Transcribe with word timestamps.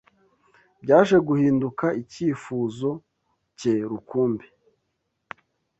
byaje 0.83 1.17
guhinduka 1.27 1.85
icyifuzo 2.01 2.89
cye 3.57 3.73
rukumbi, 3.89 4.47